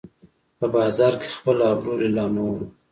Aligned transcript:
په 0.59 0.65
بازار 0.75 1.13
کې 1.21 1.29
خپل 1.37 1.57
ابرو 1.71 1.93
لیلامومه 2.01 2.65